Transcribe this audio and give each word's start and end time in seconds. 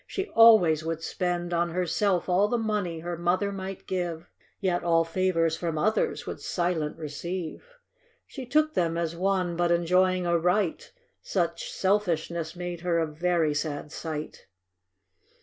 She 0.07 0.29
always 0.29 0.83
would 0.83 1.03
spend 1.03 1.53
On 1.53 1.69
herself 1.69 2.27
all 2.27 2.47
the 2.47 2.57
money 2.57 3.01
her 3.01 3.15
mother 3.15 3.51
might 3.51 3.85
give, 3.85 4.31
Yet 4.59 4.83
all 4.83 5.03
favors 5.03 5.55
from 5.55 5.77
others 5.77 6.25
would 6.25 6.41
silent 6.41 6.97
receive. 6.97 7.63
She 8.25 8.47
took 8.47 8.73
them 8.73 8.97
as 8.97 9.15
one 9.15 9.55
hut 9.59 9.69
enjoying 9.69 10.25
a 10.25 10.39
right,— 10.39 10.91
Such 11.21 11.71
selfishness 11.71 12.55
made 12.55 12.81
her 12.81 12.97
a 12.97 13.05
very 13.05 13.53
sad 13.53 13.91
sight. 13.91 14.47